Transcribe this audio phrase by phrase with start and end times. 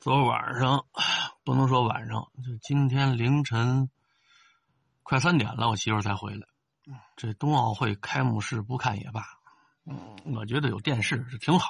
[0.00, 0.86] 昨晚上
[1.44, 3.90] 不能说晚上，就今天凌晨
[5.02, 6.46] 快三点了，我媳妇才回来。
[7.16, 9.22] 这冬奥会开幕式不看也罢，
[10.24, 11.68] 我觉得有电视是挺好。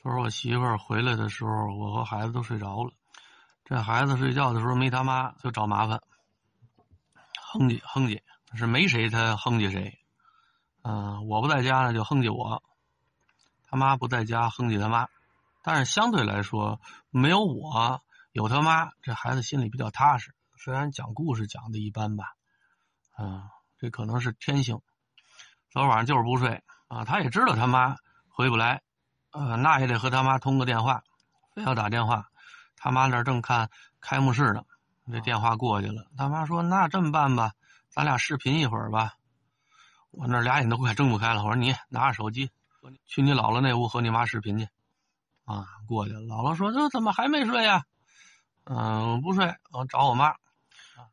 [0.00, 2.92] 昨儿我媳妇回来的时候，我和孩子都睡着了。
[3.64, 6.00] 这孩子睡觉的时候没他妈就找麻烦，
[7.52, 8.22] 哼唧哼唧，
[8.54, 9.98] 是没谁他哼唧谁。
[10.82, 12.62] 嗯，我不在家呢就哼唧我，
[13.64, 15.08] 他妈不在家哼唧他妈。
[15.66, 16.80] 但是相对来说，
[17.10, 20.32] 没有我，有他妈，这孩子心里比较踏实。
[20.56, 22.36] 虽然讲故事讲的一般吧，
[23.16, 24.80] 啊，这可能是天性。
[25.68, 27.96] 昨晚上就是不睡啊，他也知道他妈
[28.28, 28.80] 回不来，
[29.32, 31.02] 呃，那也得和他妈通个电话，
[31.52, 32.28] 非要打电话。
[32.76, 33.68] 他妈那正看
[34.00, 34.62] 开幕式呢，
[35.10, 36.06] 这电话过去了。
[36.16, 37.50] 他妈说：“那这么办吧，
[37.88, 39.14] 咱俩视频一会儿吧。”
[40.14, 41.42] 我那俩眼都快睁不开了。
[41.42, 42.52] 我说：“你拿着手机，
[43.04, 44.68] 去你姥姥那屋和你妈视频去。”
[45.46, 46.20] 啊，过去了。
[46.20, 47.84] 姥姥说：“这怎么还没睡呀？”
[48.68, 50.34] 嗯，不睡，我找我妈。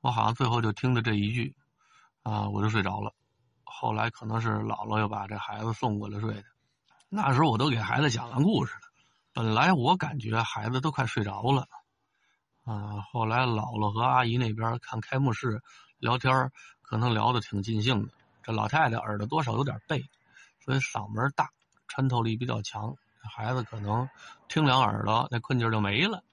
[0.01, 1.55] 我好像最后就听了这一句，
[2.23, 3.13] 啊，我就睡着了。
[3.63, 6.43] 后来可能是姥姥又把这孩子送过来睡的。
[7.09, 8.81] 那时候我都给孩子讲完故事了。
[9.33, 11.67] 本来我感觉孩子都快睡着了，
[12.65, 15.61] 啊，后来姥姥和阿姨那边看开幕式
[15.99, 18.13] 聊天，可能聊得挺尽兴的。
[18.41, 20.03] 这老太太耳朵多少有点背，
[20.59, 21.51] 所以嗓门大，
[21.87, 22.95] 穿透力比较强。
[23.27, 24.09] 孩子可能
[24.47, 26.23] 听两耳朵，那困劲就没了。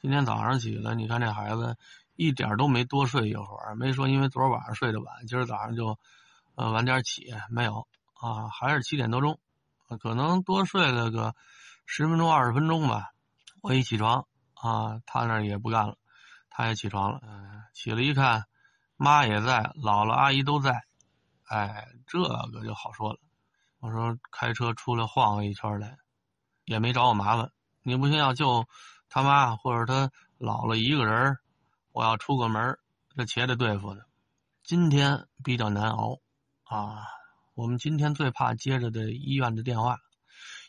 [0.00, 1.76] 今天早上起来，你看这孩子
[2.16, 5.98] 一点都没多睡一会儿，没说因为昨晚上睡得晚，今儿早上就
[6.54, 9.38] 呃晚点起，没有啊，还是七点多钟，
[10.00, 11.34] 可能多睡了个
[11.86, 13.10] 十分钟二十分钟吧。
[13.62, 15.96] 我一起床啊，他那也不干了，
[16.48, 17.20] 他也起床了。
[17.74, 18.46] 起来一看，
[18.96, 20.82] 妈也在，姥姥阿姨都在，
[21.46, 23.18] 哎，这个就好说了。
[23.80, 25.98] 我说开车出来晃悠一圈来。
[26.70, 27.50] 也没找我麻烦，
[27.82, 28.64] 你不信要救
[29.08, 30.06] 他妈或者他
[30.38, 31.36] 姥姥一个人
[31.90, 32.78] 我要出个门
[33.16, 34.02] 这且得对付呢。
[34.62, 36.20] 今天比较难熬
[36.62, 37.02] 啊！
[37.54, 39.98] 我们今天最怕接着的医院的电话，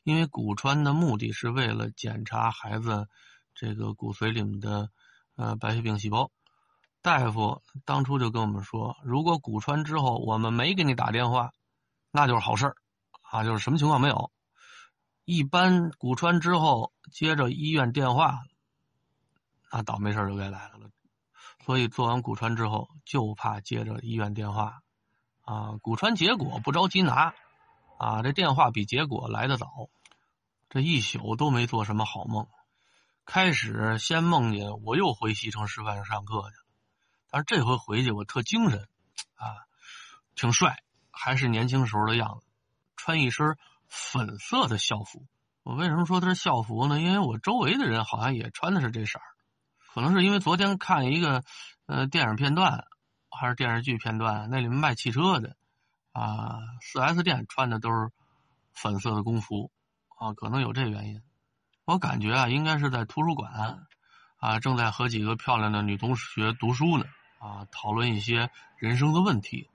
[0.03, 3.07] 因为骨穿的目的是为了检查孩子
[3.53, 4.89] 这个骨髓里面的
[5.35, 6.31] 呃白血病细胞。
[7.03, 11.51] 大夫当初就跟我们说，如果骨穿之后我们没给你打电话，
[12.09, 12.75] 那就是好事儿
[13.21, 14.31] 啊，就是什么情况没有。
[15.33, 18.41] 一般骨穿之后，接着医院电话，
[19.71, 20.91] 那倒霉事就该来了。
[21.65, 24.81] 所以做完骨穿之后，就怕接着医院电话，
[25.43, 27.33] 啊，骨穿结果不着急拿，
[27.97, 29.71] 啊，这电话比结果来的早。
[30.67, 32.49] 这一宿都没做什么好梦，
[33.23, 36.65] 开始先梦见我又回西城师范上课去了，
[37.29, 38.85] 但是这回回去我特精神，
[39.35, 39.63] 啊，
[40.35, 42.45] 挺帅，还是年轻时候的样子，
[42.97, 43.57] 穿一身。
[43.91, 45.27] 粉色的校服，
[45.63, 47.01] 我为什么说它是校服呢？
[47.01, 49.23] 因为我周围的人好像也穿的是这色儿，
[49.93, 51.43] 可能是因为昨天看一个
[51.87, 52.85] 呃电影片段
[53.29, 55.57] 还是电视剧片段，那里面卖汽车的
[56.13, 58.11] 啊，四 S 店穿的都是
[58.71, 59.69] 粉色的工服
[60.17, 61.21] 啊，可能有这原因。
[61.83, 63.85] 我感觉啊，应该是在图书馆
[64.37, 67.03] 啊，正在和几个漂亮的女同学读书呢
[67.39, 69.69] 啊，讨论一些人生的问题。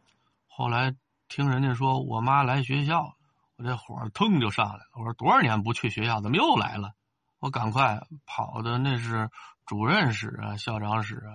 [0.47, 0.97] 后来
[1.29, 3.15] 听人家说我妈来学校。
[3.57, 4.83] 我这火腾就上来了。
[4.95, 6.93] 我说多少年不去学校，怎么又来了？
[7.39, 9.31] 我赶快跑的那是
[9.67, 11.33] 主任室啊、校长室啊，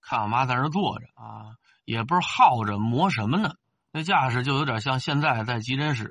[0.00, 3.54] 看我妈在那坐着啊，也不是耗着磨什么呢，
[3.92, 6.10] 那架势就有点像现在在急诊室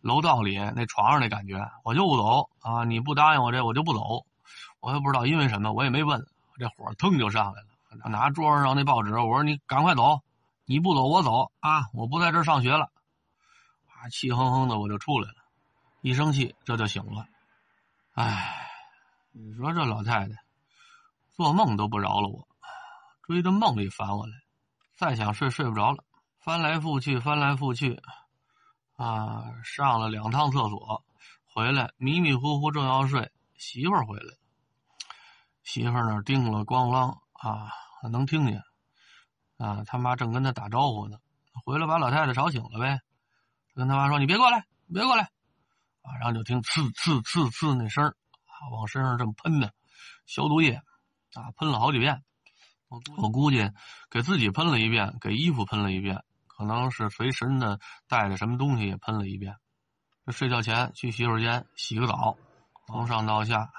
[0.00, 1.70] 楼道里那床上那感觉。
[1.84, 2.84] 我就不走啊！
[2.84, 4.24] 你不答应我这，我就不走。
[4.80, 6.26] 我也不知道因为什么，我也没问。
[6.58, 10.22] 这火腾就上来了，拿桌上那报纸，我说你赶快走，
[10.64, 11.88] 你不走我走啊！
[11.92, 12.90] 我不在这上学了。
[14.08, 15.36] 气哼哼的我就出来了，
[16.00, 17.26] 一生气这就醒了。
[18.12, 18.66] 唉，
[19.32, 20.34] 你说这老太太，
[21.30, 22.48] 做梦都不饶了我，
[23.22, 24.32] 追着梦里烦我来，
[24.96, 26.04] 再想睡睡不着了，
[26.40, 28.02] 翻来覆去翻来覆去，
[28.96, 31.04] 啊，上了两趟厕所，
[31.54, 34.34] 回来迷迷糊糊正要睡，媳妇儿回来，
[35.62, 37.72] 媳妇儿那叮了咣啷啊，
[38.10, 38.62] 能听见，
[39.58, 41.18] 啊，他妈正跟他打招呼呢，
[41.64, 43.00] 回来把老太太吵醒了呗。
[43.80, 45.22] 跟他妈说：“你别过来，别过来！”
[46.04, 49.72] 啊，然后就听“呲呲呲呲”那声啊，往身上这么喷的
[50.26, 50.74] 消毒液，
[51.32, 52.22] 啊，喷了好几遍。
[53.16, 53.70] 我估计
[54.10, 59.56] 给自己喷了一遍，给衣服喷了一遍，可能是随身的带着什么东西也喷了一遍。
[60.26, 62.36] 这睡觉前去洗手间洗个澡，
[62.86, 63.70] 从上到下，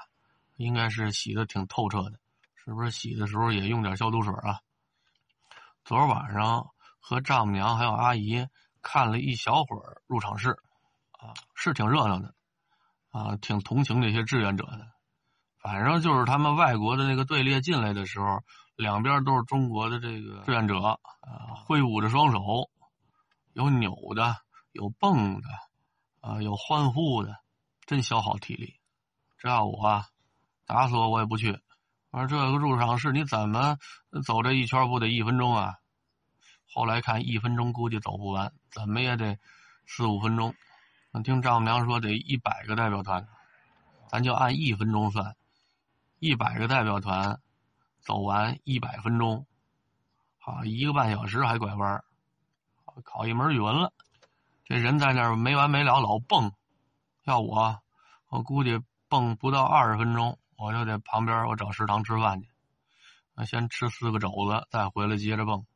[0.56, 2.18] 应该是洗的挺透彻的。
[2.56, 4.58] 是不是洗的时候也用点消毒水啊？
[5.84, 6.66] 昨晚上
[6.98, 8.44] 和丈母娘还有阿姨。
[8.82, 10.50] 看了一小会儿入场式，
[11.12, 12.34] 啊，是挺热闹的，
[13.10, 14.88] 啊，挺同情那些志愿者的。
[15.60, 18.42] 反正就是他们外国的那个队列进来的时候，
[18.74, 20.98] 两边都是中国的这个志愿者啊，
[21.64, 22.68] 挥舞着双手，
[23.52, 24.36] 有扭的，
[24.72, 25.48] 有蹦的，
[26.20, 27.36] 啊，有欢呼的，
[27.86, 28.74] 真消耗体力。
[29.38, 30.04] 这要我，
[30.66, 31.60] 打死我我也不去。
[32.10, 33.78] 而这个入场式你怎么
[34.26, 35.76] 走这一圈不得一分钟啊？
[36.72, 39.38] 后来看一分钟估计走不完，怎么也得
[39.86, 40.54] 四五分钟。
[41.22, 43.28] 听丈母娘说得一百个代表团，
[44.08, 45.36] 咱就按一分钟算，
[46.18, 47.38] 一百个代表团
[48.00, 49.46] 走完一百分钟，
[50.38, 52.02] 好一个半小时还拐弯
[53.04, 53.92] 考一门语文了。
[54.64, 56.52] 这人在那儿没完没了老蹦，
[57.24, 57.82] 要我，
[58.28, 60.38] 我估计蹦不到二十分钟。
[60.56, 62.48] 我就在旁边，我找食堂吃饭去。
[63.44, 65.66] 先吃四个肘子，再回来接着蹦。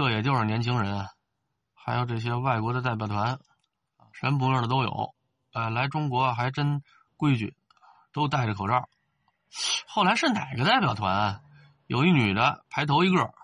[0.00, 1.06] 这也就是年轻人，
[1.74, 3.38] 还有这些外国的代表团，
[4.12, 5.14] 什么模样的都有。
[5.52, 6.82] 呃，来中国还真
[7.18, 7.54] 规矩，
[8.10, 8.88] 都戴着口罩。
[9.86, 11.42] 后来是哪个代表团？
[11.86, 13.34] 有一女的排头一个，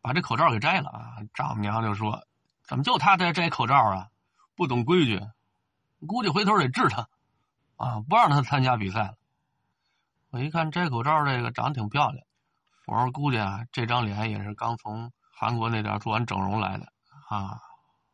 [0.00, 1.16] 把这口罩给摘了啊！
[1.34, 2.24] 丈母娘就说
[2.62, 4.10] ：“怎么就她在摘口罩啊？
[4.54, 5.20] 不懂规矩，
[6.06, 7.08] 估计回头得治她
[7.74, 9.14] 啊，不让她参加比赛了。”
[10.30, 12.24] 我一看摘口罩这个长得挺漂亮，
[12.86, 15.12] 我说估计啊这张脸也是刚从
[15.42, 16.86] 韩国那点做完整容来的
[17.28, 17.60] 啊，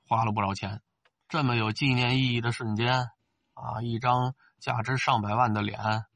[0.08, 0.80] 花了不少钱。
[1.28, 3.10] 这么有纪念意义的瞬间
[3.52, 6.06] 啊，一张价值上百万的脸，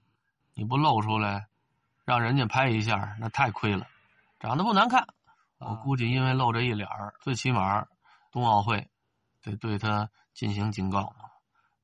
[0.54, 1.48] 你不露出来，
[2.06, 3.86] 让人家拍一下，那太亏了。
[4.40, 5.06] 长得不难看，
[5.58, 6.88] 我估计因为露这一脸
[7.20, 7.86] 最起码
[8.30, 8.88] 冬奥会
[9.42, 11.14] 得对他进行警告。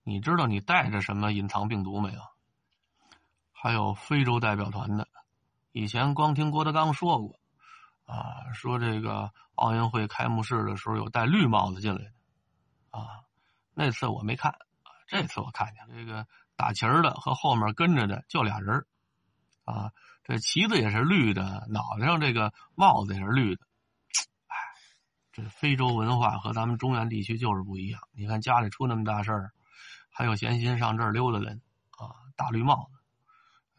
[0.04, 2.20] 你知道你带着什么隐藏病毒没有？
[3.52, 5.06] 还有非洲代表团的，
[5.72, 7.38] 以前光听郭德纲说过，
[8.08, 12.12] 啊，说这个奥运会开幕式的时候有戴绿帽子进来的，
[12.88, 13.20] 啊，
[13.74, 16.26] 那次我没看，啊这次我看见这个
[16.56, 18.86] 打旗儿的和后面跟着的就俩人
[19.64, 19.92] 啊，
[20.24, 23.66] 这旗子也是绿的，脑袋上这个帽子也是绿的，
[24.46, 24.56] 哎，
[25.32, 28.00] 这非洲文化和咱们中原地区就是不一样。
[28.12, 29.52] 你看家里出那么大事儿，
[30.10, 32.98] 还有闲心上这儿溜达的啊，大绿帽子。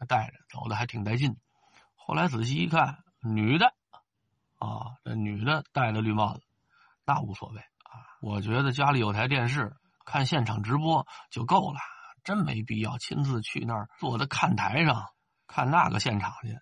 [0.08, 1.36] 戴着走的还挺带劲，
[1.94, 3.74] 后来仔细一看，女的，
[4.60, 6.42] 啊，这女的戴的绿帽子，
[7.04, 8.06] 那无所谓啊。
[8.22, 9.74] 我觉得家里有台电视，
[10.04, 11.80] 看现场直播就够了，
[12.22, 15.06] 真没必要亲自去那儿坐在看台上
[15.48, 16.52] 看那个现场去，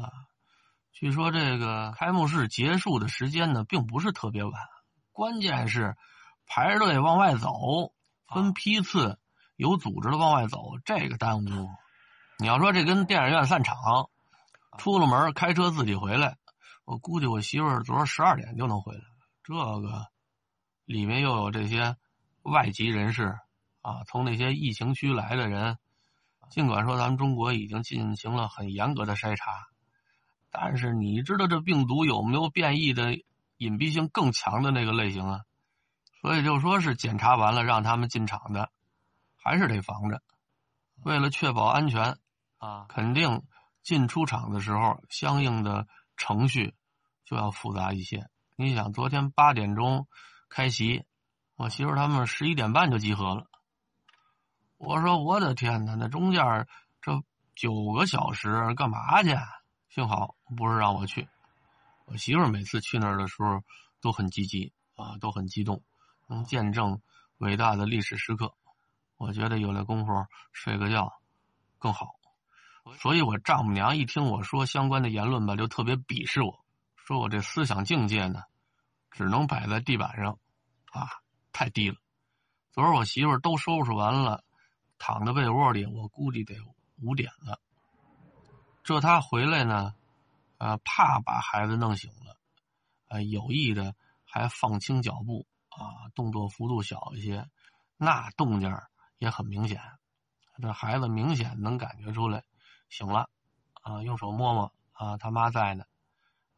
[0.00, 0.08] 啊。
[0.92, 4.52] 据说这个开幕式结束的时间呢，并不是特别晚，
[5.10, 5.96] 关键是
[6.46, 7.50] 排着队往外走，
[8.32, 9.18] 分批次、
[9.56, 11.68] 有组织的往外走，这个耽误。
[12.38, 13.76] 你要说这跟电影院散场，
[14.78, 16.36] 出了门开车自己回来，
[16.84, 19.02] 我估计我媳妇儿昨儿十二点就能回来。
[19.42, 20.06] 这个
[20.84, 21.96] 里面又有这些
[22.42, 23.38] 外籍人士
[23.80, 25.78] 啊，从那些疫情区来的人。
[26.50, 29.50] 尽管说咱们中国已经进行了很严格的筛查，
[30.50, 33.14] 但是你知道这病毒有没有变异的
[33.56, 35.40] 隐蔽性更强的那个类型啊？
[36.20, 38.70] 所以就说是检查完了让他们进场的，
[39.36, 40.22] 还是得防着，
[41.02, 42.18] 为了确保安全。
[42.58, 43.42] 啊，肯定
[43.82, 45.86] 进出场的时候，相应的
[46.24, 46.74] 程序
[47.26, 48.30] 就要复杂一些。
[48.56, 50.08] 你想，昨天八点钟
[50.48, 51.04] 开席，
[51.54, 53.46] 我媳妇他们十一点半就集合了。
[54.78, 56.66] 我说我的天哪，那中间
[57.02, 57.22] 这
[57.54, 59.36] 九个小时干嘛去？
[59.90, 61.28] 幸好不是让我去。
[62.06, 63.62] 我媳妇每次去那儿的时候
[64.00, 65.82] 都很积极啊，都很激动，
[66.26, 67.02] 能见证
[67.36, 68.54] 伟大的历史时刻。
[69.18, 71.12] 我觉得有那功夫睡个觉
[71.78, 72.14] 更好。
[72.98, 76.64] 所以，我丈母娘一听我说相关的言论吧，就特别鄙视我，
[76.96, 78.42] 说我这思想境界呢，
[79.10, 80.38] 只能摆在地板上，
[80.92, 81.08] 啊，
[81.50, 81.96] 太低了。
[82.72, 84.44] 昨儿我媳妇都收拾完了，
[84.98, 86.56] 躺在被窝里，我估计得
[87.00, 87.58] 五点了。
[88.82, 89.94] 这她回来呢，
[90.58, 92.36] 啊，怕把孩子弄醒了，
[93.08, 93.94] 啊，有意的
[94.26, 97.48] 还放轻脚步，啊，动作幅度小一些，
[97.96, 98.70] 那动静
[99.16, 99.80] 也很明显，
[100.60, 102.44] 这孩子明显能感觉出来。
[102.94, 103.28] 醒了，
[103.82, 105.84] 啊，用手摸摸，啊，他妈在呢，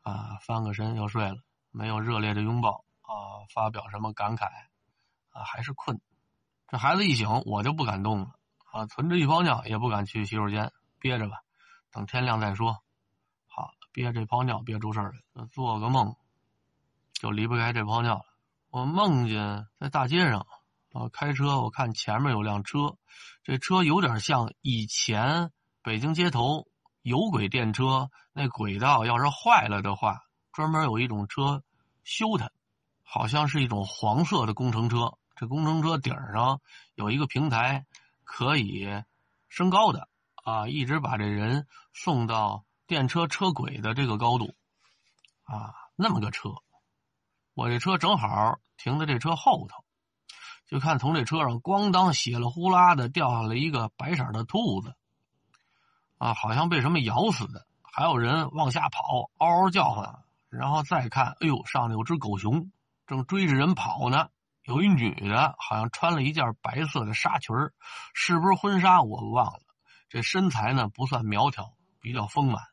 [0.03, 1.39] 啊，翻个身又睡了，
[1.71, 4.45] 没有热烈的拥抱，啊，发表什么感慨，
[5.31, 5.99] 啊，还是困。
[6.69, 8.33] 这孩子一醒，我就不敢动了，
[8.71, 11.41] 啊，存着一泡尿也不敢去洗手间，憋着吧，
[11.91, 12.83] 等天亮再说。
[13.47, 16.17] 好，憋这泡尿憋出事儿来，做个梦，
[17.15, 18.27] 就离不开这泡尿了。
[18.69, 20.47] 我梦见在大街上，
[20.93, 22.99] 啊，开车，我看前面有辆车，
[23.43, 25.51] 这车有点像以前。
[25.87, 26.67] 北京街头
[27.03, 30.21] 有轨电车，那轨道要是坏了的话，
[30.53, 31.63] 专门有一种车
[32.03, 32.51] 修它，
[33.05, 35.17] 好像是一种黄色的工程车。
[35.37, 36.61] 这工程车顶上
[36.97, 37.87] 有一个平台，
[38.25, 39.05] 可以
[39.49, 44.57] 升高的啊，一直把这人送到电车车轨的这个高度，
[45.45, 46.49] 啊，那么个车，
[47.55, 49.85] 我这车正好停在这车后头，
[50.67, 54.93] 就看从这车上咣当血了呼啦的掉下来一个白色的兔子，
[56.19, 62.71] 啊，好像被什么咬死的，还有人往下跑，嗷嗷叫唤，然后再看，哎呦，上面有只狗熊，
[63.07, 64.29] 正追着人跑呢。
[64.65, 67.55] 有一女的，好像穿了一件白色的纱裙
[68.15, 69.61] 是不是婚纱我忘了。
[70.09, 72.65] 这身材呢不算苗条，比较丰满，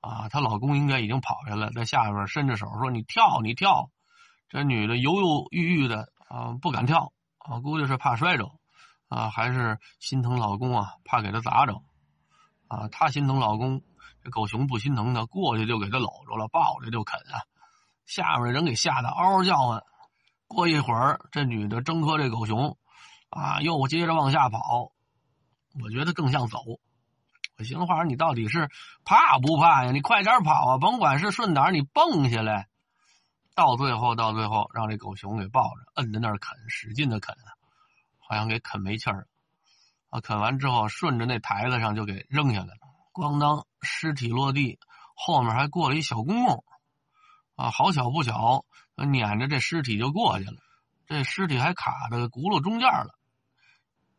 [0.00, 3.90] 啊，她老公应该已经跑下来，在下边伸着手说：“你跳，你跳。”
[4.50, 8.52] 这女的犹犹豫豫的啊，不敢跳啊，估计是怕摔着，
[9.08, 11.82] 啊，还是心疼老公啊，怕给他砸着，
[12.68, 13.82] 啊，她心疼老公，
[14.22, 17.42] 这狗熊不心疼她，过去就给他搂着了，抱着就啃啊，
[18.06, 19.82] 下面人给吓得嗷嗷叫唤。
[20.48, 22.78] 过一会儿，这女的挣脱这狗熊，
[23.30, 24.92] 啊，又接着往下跑。
[25.82, 26.58] 我觉得更像走。
[27.58, 28.68] 我寻思话你到底是
[29.04, 29.90] 怕不怕呀？
[29.90, 30.78] 你快点跑啊！
[30.78, 32.68] 甭管是顺哪你蹦下来。
[33.54, 37.34] 到最后，到最后，让这狗熊给抱着，摁在那儿啃，使劲的啃，
[38.18, 39.26] 好像给啃没气儿了。
[40.20, 42.80] 啃完之后，顺着那台子上就给扔下来了。
[43.12, 44.78] 咣当，尸体落地，
[45.14, 46.64] 后面还过了一小公公。
[47.56, 48.64] 啊，好巧不巧。
[48.98, 50.56] 撵着这尸体就过去了，
[51.06, 53.14] 这尸体还卡在轱辘中间了。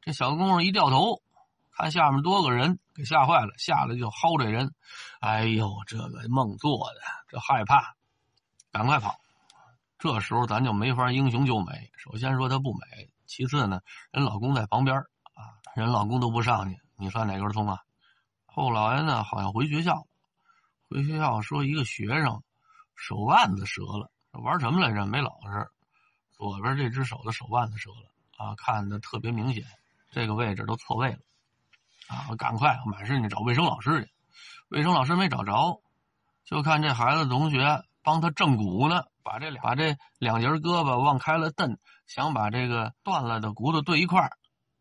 [0.01, 1.23] 这小公公一掉头，
[1.71, 4.71] 看下面多个人，给吓坏了，下来就薅这人。
[5.19, 7.95] 哎呦，这个梦做的，这害怕，
[8.71, 9.15] 赶快跑。
[9.97, 11.89] 这时候咱就没法英雄救美。
[11.97, 15.03] 首先说他不美，其次呢，人老公在旁边，
[15.83, 17.77] 人老公都不上去，你算哪根葱啊？
[18.45, 20.07] 后来呢，好像回学校，
[20.89, 22.41] 回学校说一个学生
[22.95, 24.09] 手腕子折了。
[24.31, 25.05] 玩什么来着？
[25.05, 25.69] 没老实，
[26.31, 28.11] 左边这只手的手腕子折了
[28.43, 29.63] 啊，看的特别明显，
[30.09, 31.19] 这个位置都错位了
[32.07, 32.35] 啊！
[32.37, 34.11] 赶快满身去找卫生老师去，
[34.69, 35.79] 卫生老师没找着，
[36.43, 44.31] 就看这孩子同学帮他正骨呢，把这俩把这两节胳膊往开了蹬，想把这个断了的骨头对一块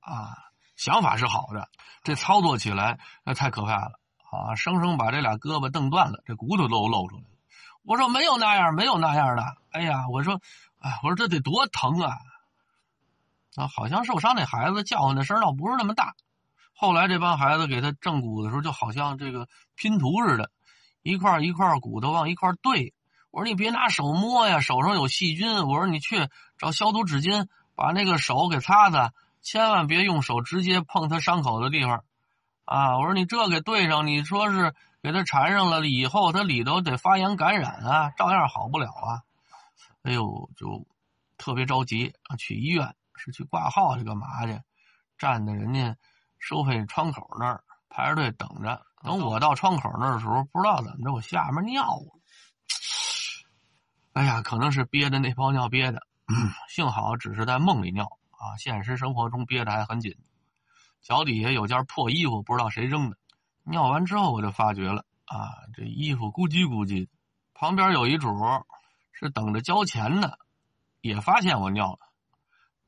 [0.01, 0.37] 啊，
[0.77, 1.69] 想法是好的，
[2.05, 3.99] 这操作起来那太可怕了
[4.31, 4.55] 啊！
[4.55, 7.29] 生生把这俩胳膊蹬断了，这骨头都露出来了。
[7.83, 9.43] 我说没有那样，没有那样的。
[9.71, 10.41] 哎呀，我说，
[10.81, 12.17] 哎，我说这得多疼啊！
[13.57, 16.15] 啊，好像受伤那孩子叫唤的声倒不是那么大。
[16.75, 20.51] 后来这帮孩子给他正骨的时候，就好像这个拼图似的，
[21.03, 22.93] 一块一块骨头往一块对。
[23.31, 25.67] 我说你别拿手摸呀，手上有细菌。
[25.67, 26.29] 我说你去
[26.59, 29.13] 找消毒纸巾，把那个手给擦擦，
[29.47, 32.03] 千万别用手直接碰他伤口的地方。
[32.65, 34.75] 啊，我说你这给对上，你说是。
[35.03, 39.23] 给他缠上了，以后他里头得发炎感染啊，照样好不了啊。
[40.03, 40.85] 哎呦，就
[41.39, 44.61] 特别着急啊，去医院是去挂号去干嘛去？
[45.17, 45.97] 站在人家
[46.41, 48.85] 收费窗口那儿排着队等着。
[49.05, 52.21] 等我到窗口那儿的时候，不知道怎么着，我下面尿了。
[54.15, 56.03] 哎呀，可能是憋的那泡尿憋的，
[56.69, 60.17] 幸好只是在梦里尿啊，现实生活中憋的还很紧。
[61.03, 63.17] 脚底下有件破衣服，不知道谁扔的。
[63.65, 67.09] 尿完之后，我就发觉了啊，这衣服咕叽咕叽。
[67.55, 68.29] 旁边有一主
[69.13, 70.39] 是等着交钱的，
[71.01, 71.99] 也发现我尿了。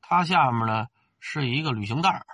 [0.00, 0.86] 他下面呢
[1.20, 2.24] 是一个旅行袋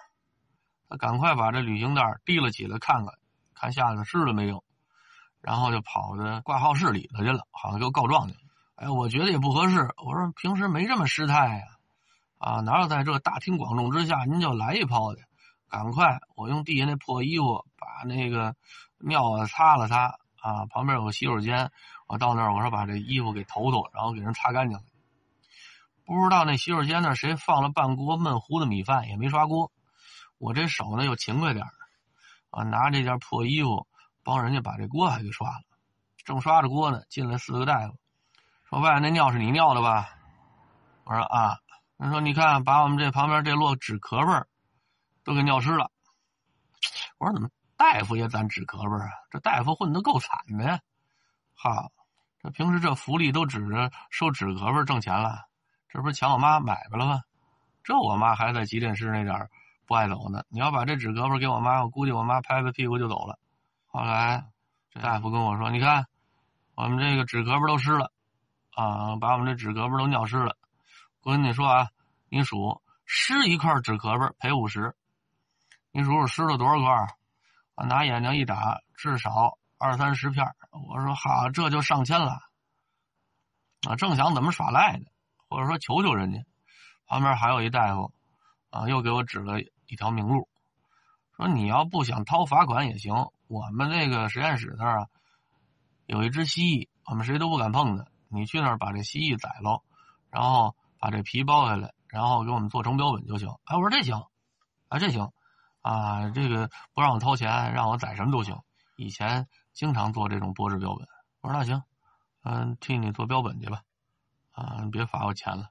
[0.88, 3.14] 他赶快把这旅行袋提了起来，看看
[3.54, 4.64] 看下头湿了没有，
[5.40, 8.40] 然后就跑到挂号室里头去了，好像给我告状去了。
[8.76, 9.94] 哎，我觉得也不合适。
[10.04, 11.64] 我说平时没这么失态呀，
[12.44, 15.20] 啊哪有在这大庭广众之下您就来一泡的？
[15.70, 18.54] 赶快，我用地下那破衣服把那个
[18.98, 21.72] 尿啊擦了擦啊，旁边有个洗手间，
[22.06, 24.84] 我到那儿我说把这衣服给投投，然后给人擦干净了。
[26.04, 29.72] 不知道那洗手间那谁放了半锅焖糊的米饭，也没刷锅。
[30.36, 31.64] 我这手呢又勤快点
[32.50, 33.86] 啊，拿这件破衣服
[34.22, 35.62] 帮人家把这锅还给刷了。
[36.26, 37.96] 正刷着锅呢，进来四个大夫，
[38.68, 40.10] 说外那尿是你尿的吧？
[41.04, 41.58] 我说啊，
[41.98, 44.46] 他说你看把我们这旁边这摞纸壳儿。
[45.26, 45.90] 都给尿湿了，
[47.16, 47.48] 我说怎么
[47.78, 49.08] 大夫也攒纸壳儿啊？
[49.30, 50.80] 这大夫混的够惨的呀！
[51.56, 51.90] 哈，
[52.42, 55.46] 这平时这福利都指着收纸壳儿挣钱了，
[55.88, 57.22] 这不是抢我妈买卖了吗？
[57.82, 59.48] 这我妈还在急诊室那点
[59.86, 60.44] 不爱走呢。
[60.50, 63.38] 你要把这纸壳儿给我妈，我估计我妈拍拍屁股就走了。
[63.86, 64.44] 后来
[64.90, 66.06] 这大夫跟我说：“你看，
[66.74, 68.12] 我们这个纸壳儿都湿了
[68.74, 70.54] 啊，把我们这纸壳儿都尿湿了。
[71.24, 71.90] 我跟你说啊，
[72.28, 74.94] 你数湿一块纸壳儿赔五十。”
[75.96, 77.06] 你数数湿了多少块？
[77.76, 80.44] 我拿眼睛一眨，至少二三十片。
[80.70, 82.40] 我说好，这就上千了。
[83.88, 85.04] 啊，正想怎么耍赖呢，
[85.48, 86.44] 或者说求求人家。
[87.06, 88.12] 旁边还有一大夫，
[88.70, 90.48] 啊，又给我指了一条明路，
[91.36, 93.14] 说你要不想掏罚款也行，
[93.46, 95.06] 我们那个实验室那儿啊
[96.06, 98.04] 有一只蜥蜴，我们谁都不敢碰它。
[98.28, 99.80] 你去那儿把这蜥蜴宰了，
[100.30, 103.46] 然后把这皮剥下来，然后给我们做成标本就行。
[103.64, 104.24] 哎，我说这行，
[104.88, 105.34] 啊这行，
[105.82, 108.58] 啊这个不让我掏钱，让我宰什么都行。
[108.96, 111.06] 以前经常做这种剥制标本。
[111.42, 111.82] 我说那行，
[112.42, 113.82] 嗯，替你做标本去吧，
[114.52, 115.68] 啊，你别罚我钱了。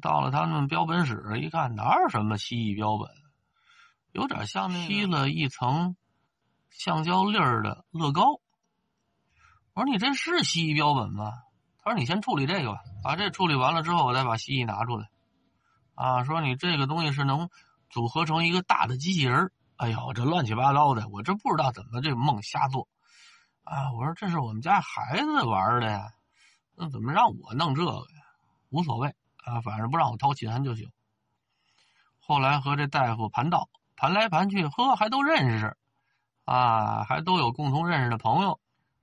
[0.00, 3.10] 到了他们标本室一看，哪有什么蜥蜴标本，
[4.12, 5.96] 有点像那披了一层
[6.70, 8.40] 橡胶粒儿的乐高。
[9.72, 11.32] 我说你这是蜥蜴标本吗？
[11.84, 15.10] 他说你先处理这个吧，把这处理完了之后，我再把蜥蜴拿出来。
[15.94, 17.50] 啊，说你这个东西是能
[17.90, 22.88] 组合成一个大的机器人哎呦，这乱七八糟的，我这不知道怎么这梦瞎做。
[23.64, 26.10] 啊，我说这是我们家孩子玩的呀，
[26.74, 28.24] 那怎么让我弄这个呀？
[28.70, 29.14] 无所谓。
[29.44, 30.90] 啊，反正不让我掏钱就行。
[32.18, 35.76] 后来和这大夫盘道，盘来盘去，呵，还都认识，
[36.46, 38.58] 啊，还都有共同认识的朋友，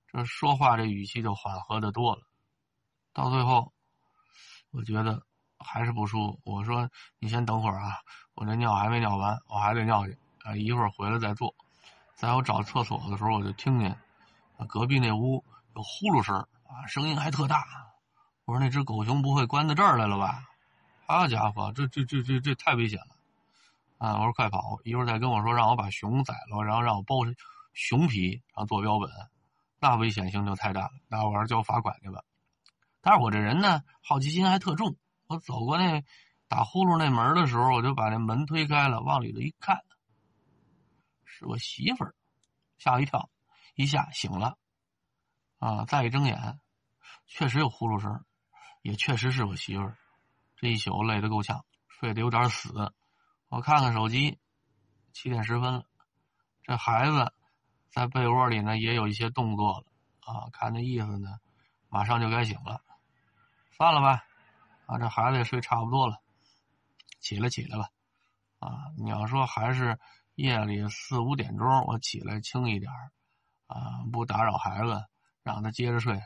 [0.08, 2.24] 这说话这语气就缓和的多了。
[3.13, 3.74] 到最后，
[4.72, 5.22] 我觉得
[5.60, 6.39] 还是不舒服。
[6.46, 6.89] 我说
[7.20, 7.98] ：“你先等会儿啊，
[8.36, 11.53] 我这尿还没尿完，我还得尿去啊，一会儿回来再做。”
[12.15, 13.98] 在我找厕所的时候，我就听见
[14.68, 15.44] 隔壁那屋
[15.75, 17.65] 有呼噜声啊，声音还特大。
[18.46, 20.44] 我说那只狗熊不会关到这儿来了吧？
[21.08, 23.15] 好家伙，这这这这这太危险了！
[23.98, 24.80] 啊，我说快跑！
[24.84, 27.36] 一会儿再跟我说让我把熊宰了，然后让我剥
[27.74, 29.10] 熊皮，然后做标本，
[29.80, 30.91] 那危险性就太大了。
[31.08, 32.22] 那我还是交罚款去吧。
[33.01, 34.96] 但是我这人呢，好奇心还特重。
[35.27, 36.03] 我走过那
[36.48, 39.79] 打呼噜那门的时候，我就把那门推开了，往里头一看，
[41.25, 42.15] 是我媳妇儿，
[42.77, 43.29] 吓我一跳，
[43.75, 44.58] 一下醒了。
[45.58, 46.60] 啊，再一睁眼，
[47.27, 48.24] 确实有呼噜声。
[48.81, 49.98] 也确实是我媳妇儿，
[50.58, 52.93] 这一宿累得够呛，睡得有点死。
[53.48, 54.39] 我看看手机，
[55.13, 55.86] 七点十分了。
[56.63, 57.31] 这孩子
[57.89, 59.86] 在被窝里呢，也有一些动作了
[60.22, 61.38] 啊，看那意思呢，
[61.89, 62.82] 马上就该醒了。
[63.82, 64.24] 算了吧，
[64.86, 66.22] 啊，这孩子也睡差不多了，
[67.20, 67.89] 起来起来吧。
[68.60, 69.98] 啊，你要说还是
[70.36, 72.91] 夜里四五点钟我起来轻一点
[73.65, 75.04] 啊，不打扰孩子，
[75.41, 76.22] 让他接着睡，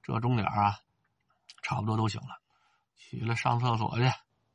[0.00, 0.78] 这钟点啊。
[1.60, 2.40] 差不多都醒了，
[2.94, 4.04] 起来上厕所去。